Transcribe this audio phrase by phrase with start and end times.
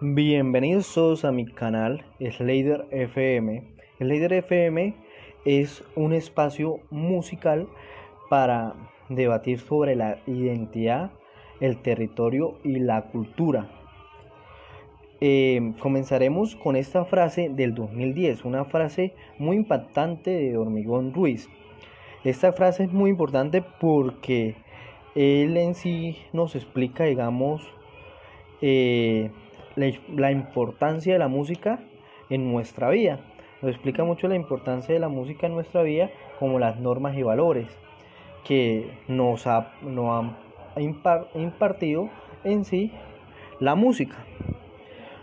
[0.00, 3.64] Bienvenidos todos a mi canal Slader FM.
[3.98, 4.94] Slader FM
[5.44, 7.66] es un espacio musical
[8.30, 8.76] para
[9.08, 11.10] debatir sobre la identidad,
[11.58, 13.72] el territorio y la cultura.
[15.20, 21.48] Eh, comenzaremos con esta frase del 2010, una frase muy impactante de Hormigón Ruiz.
[22.22, 24.54] Esta frase es muy importante porque
[25.16, 27.68] él en sí nos explica, digamos,
[28.62, 29.32] eh,
[29.78, 31.78] la, importancia de la música
[32.30, 33.20] en nuestra vida.
[33.62, 37.22] Nos explica mucho la importancia de la música en nuestra vida, como las normas y
[37.22, 37.66] valores
[38.44, 40.82] que nos, ha, han
[41.34, 42.08] impartido
[42.44, 42.92] en sí
[43.60, 44.16] la música.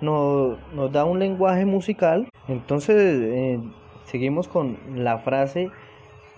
[0.00, 0.58] Nos,
[0.92, 2.28] da un lenguaje musical.
[2.46, 3.60] Entonces eh,
[4.04, 5.70] seguimos con la frase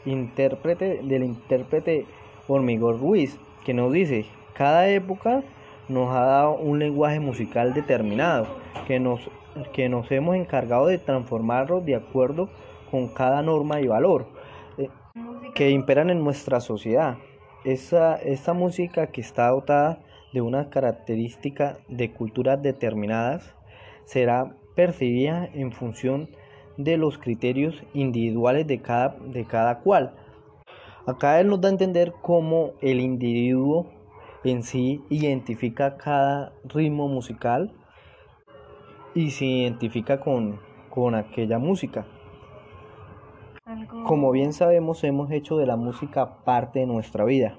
[0.07, 2.07] intérprete del intérprete
[2.49, 5.43] Hormigón Ruiz, que nos dice, cada época
[5.91, 8.47] nos ha dado un lenguaje musical determinado,
[8.87, 9.21] que nos,
[9.73, 12.49] que nos hemos encargado de transformarlo de acuerdo
[12.91, 14.27] con cada norma y valor
[14.79, 14.89] eh,
[15.55, 17.19] que imperan en nuestra sociedad.
[17.65, 19.99] Esa, esta música que está dotada
[20.33, 23.55] de una característica de culturas determinadas
[24.05, 26.31] será percibida en función
[26.77, 30.15] de los criterios individuales de cada, de cada cual.
[31.05, 33.87] Acá él nos da a entender cómo el individuo
[34.45, 37.73] en sí identifica cada ritmo musical
[39.15, 42.07] y se identifica con, con aquella música.
[44.07, 47.59] Como bien sabemos, hemos hecho de la música parte de nuestra vida,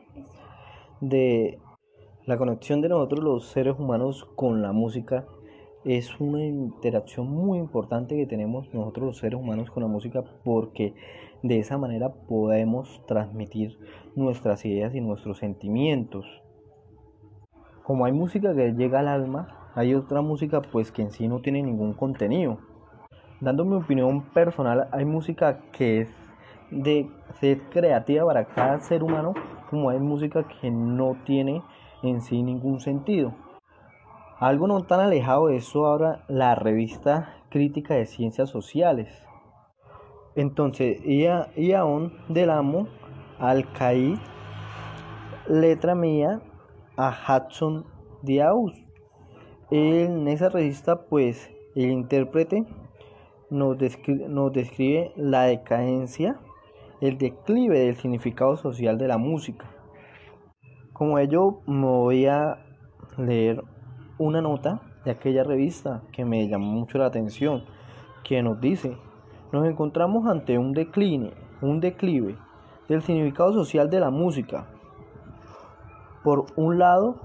[1.00, 1.60] de
[2.26, 5.26] la conexión de nosotros los seres humanos con la música
[5.84, 10.94] es una interacción muy importante que tenemos nosotros los seres humanos con la música porque
[11.42, 13.80] de esa manera podemos transmitir
[14.16, 16.26] nuestras ideas y nuestros sentimientos
[17.92, 21.42] como hay música que llega al alma, hay otra música pues que en sí no
[21.42, 22.58] tiene ningún contenido.
[23.42, 26.10] Dando mi opinión personal, hay música que es
[26.70, 27.10] de
[27.42, 29.34] ser creativa para cada ser humano,
[29.70, 31.64] como hay música que no tiene
[32.02, 33.34] en sí ningún sentido.
[34.40, 39.10] Algo no tan alejado de eso ahora la revista Crítica de Ciencias Sociales.
[40.38, 42.88] Entonces, Ion del Amo,
[43.38, 44.18] Alcaid,
[45.50, 46.40] letra mía,
[47.02, 47.84] a Hudson
[48.22, 48.74] Diaus.
[49.72, 52.68] En esa revista, pues, el intérprete
[53.50, 53.78] nos
[54.30, 56.40] nos describe la decadencia,
[57.02, 59.66] el declive del significado social de la música.
[60.94, 62.64] Como ello, me voy a
[63.18, 63.64] leer
[64.20, 67.64] una nota de aquella revista que me llamó mucho la atención,
[68.24, 68.96] que nos dice,
[69.52, 71.32] nos encontramos ante un decline,
[71.62, 72.38] un declive
[72.88, 74.68] del significado social de la música,
[76.24, 77.22] por un lado,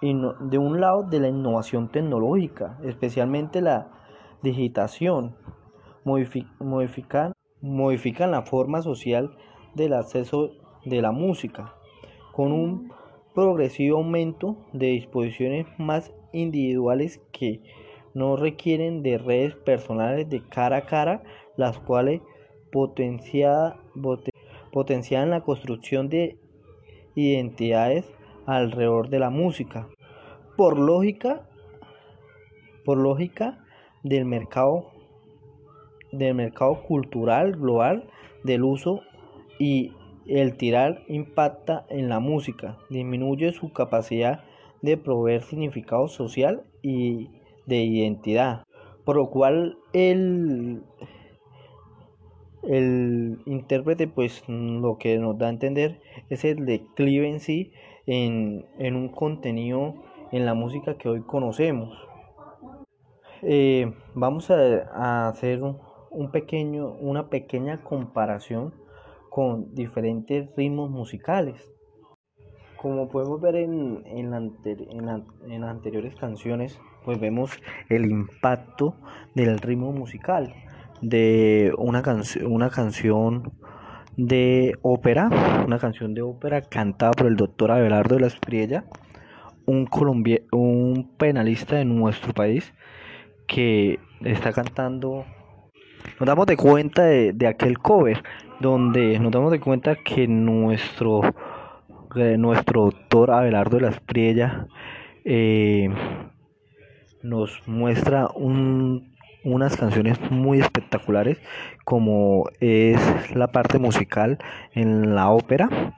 [0.00, 3.90] de un lado de la innovación tecnológica, especialmente la
[4.42, 5.36] digitación,
[6.04, 9.36] modifican, modifican la forma social
[9.74, 10.50] del acceso
[10.84, 11.74] de la música,
[12.32, 12.92] con un
[13.34, 17.60] progresivo aumento de disposiciones más individuales que
[18.14, 21.22] no requieren de redes personales de cara a cara,
[21.56, 22.22] las cuales
[22.70, 23.74] potencian
[25.30, 26.38] la construcción de
[27.14, 28.15] identidades
[28.46, 29.88] alrededor de la música.
[30.56, 31.48] Por lógica,
[32.84, 33.64] por lógica
[34.02, 34.92] del mercado
[36.12, 38.08] del mercado cultural global
[38.44, 39.00] del uso
[39.58, 39.92] y
[40.26, 44.44] el tirar impacta en la música, disminuye su capacidad
[44.82, 47.30] de proveer significado social y
[47.66, 48.64] de identidad,
[49.04, 50.82] por lo cual el,
[52.66, 56.00] el intérprete pues lo que nos da a entender
[56.30, 57.72] es el declive en sí
[58.06, 58.66] en,
[58.96, 59.94] un contenido
[60.32, 61.96] en la música que hoy conocemos.
[63.42, 68.74] Eh, vamos a, hacer un, pequeño, una pequeña comparación
[69.30, 71.72] con diferentes ritmos musicales.
[72.76, 77.50] Como podemos ver en, en, en las anteriores canciones, pues vemos
[77.88, 78.94] el impacto
[79.34, 80.54] del ritmo musical
[81.00, 82.02] de una,
[82.44, 83.52] una canción
[84.16, 85.28] de ópera,
[85.66, 88.84] una canción de ópera cantada por el doctor Abelardo de la Espriella,
[89.66, 89.88] un,
[90.52, 92.72] un penalista de nuestro país
[93.46, 95.24] que está cantando.
[96.18, 98.22] Nos damos de cuenta de, aquel cover,
[98.60, 101.20] donde nos damos de cuenta que nuestro,
[102.38, 104.66] nuestro doctor Abelardo de la Espriella
[105.24, 105.90] eh,
[107.22, 109.15] nos muestra un
[109.46, 111.38] unas canciones muy espectaculares
[111.84, 113.00] como es
[113.34, 114.38] la parte musical
[114.72, 115.94] en la ópera.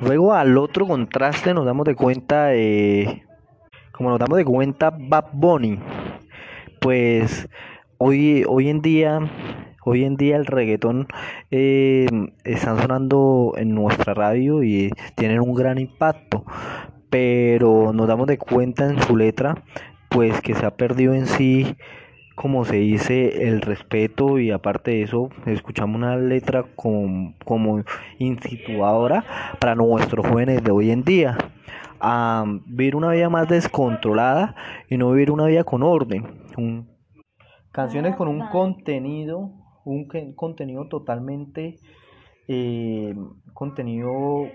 [0.00, 3.22] Luego al otro contraste nos damos de cuenta de
[3.92, 5.78] como nos damos de cuenta, Bad Bunny,
[6.80, 7.48] pues
[7.98, 9.20] hoy, hoy en día
[9.84, 11.08] Hoy en día el reggaetón
[11.50, 12.06] eh,
[12.44, 16.44] están sonando en nuestra radio y tienen un gran impacto,
[17.10, 19.64] pero nos damos de cuenta en su letra,
[20.08, 21.76] pues que se ha perdido en sí,
[22.34, 27.82] como se dice, el respeto y aparte de eso, escuchamos una letra como, como
[28.18, 29.24] instituadora
[29.58, 31.36] para nuestros jóvenes de hoy en día
[32.00, 34.56] a vivir una vida más descontrolada
[34.90, 36.26] y no vivir una vida con orden.
[37.70, 39.52] canciones con un contenido
[39.84, 41.78] un contenido totalmente
[42.48, 43.14] eh,
[43.54, 44.52] contenido un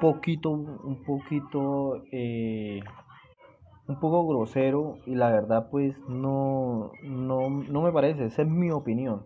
[0.00, 2.80] poquito un poquito eh,
[3.90, 8.70] un poco grosero y la verdad pues no, no, no me parece, esa es mi
[8.70, 9.24] opinión.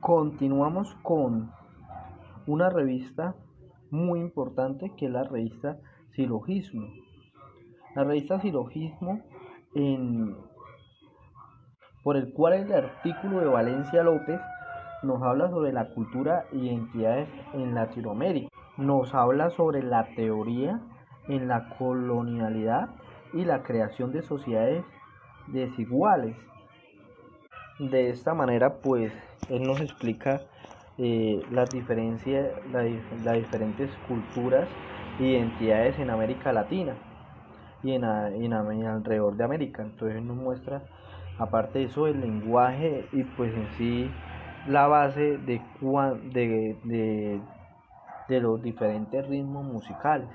[0.00, 1.52] Continuamos con
[2.48, 3.36] una revista
[3.92, 5.78] muy importante que es la revista
[6.16, 6.88] Silogismo.
[7.94, 9.20] La revista Silogismo
[9.76, 10.36] en,
[12.02, 14.40] por el cual el artículo de Valencia López
[15.04, 20.80] nos habla sobre la cultura y identidades en Latinoamérica, nos habla sobre la teoría
[21.28, 22.88] en la colonialidad
[23.32, 24.84] y la creación de sociedades
[25.48, 26.36] desiguales.
[27.78, 29.12] De esta manera, pues,
[29.48, 30.42] él nos explica
[30.98, 34.68] eh, las diferencias, las diferentes culturas
[35.18, 36.94] e identidades en América Latina
[37.82, 39.82] y en, en, en, alrededor de América.
[39.82, 40.82] Entonces nos muestra,
[41.38, 44.10] aparte de eso, el lenguaje y pues en sí
[44.68, 45.60] la base de,
[46.32, 47.40] de,
[48.28, 50.28] de, los diferentes ritmos musicales.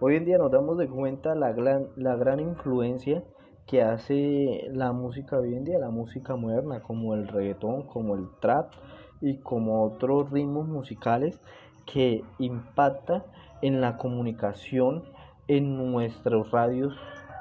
[0.00, 3.24] Hoy en día nos damos de cuenta la gran, la gran influencia
[3.66, 8.28] que hace la música hoy en día, la música moderna, como el reggaetón, como el
[8.40, 8.72] trap
[9.20, 11.40] y como otros ritmos musicales
[11.86, 13.24] que impacta
[13.62, 15.04] en la comunicación
[15.48, 16.94] en nuestros radios,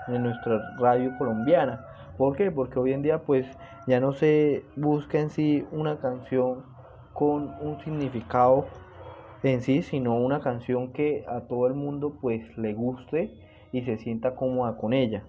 [0.07, 1.85] en nuestra radio colombiana
[2.17, 2.49] ¿Por qué?
[2.49, 3.45] Porque hoy en día pues
[3.87, 6.63] ya no se busca en sí una canción
[7.13, 8.67] con un significado
[9.51, 13.33] en sí, sino una canción que a todo el mundo pues le guste
[13.71, 15.23] y se sienta cómoda con ella.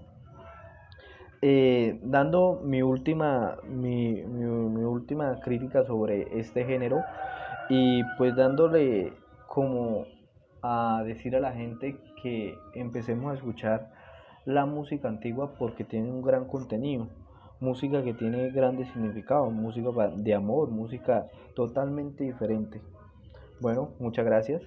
[1.42, 7.02] Eh, dando mi última, mi, mi última crítica sobre este género
[7.68, 9.12] y pues dándole
[9.46, 10.06] como
[10.62, 13.90] a decir a la gente que empecemos a escuchar
[14.44, 17.08] la música antigua porque tiene un gran contenido,
[17.60, 22.80] música que tiene grandes significados, música de amor, música totalmente diferente.
[23.60, 24.62] Bueno, muchas gracias.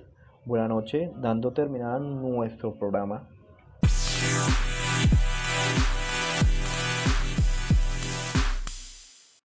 [0.46, 3.30] Buenas noches, dando terminada nuestro programa.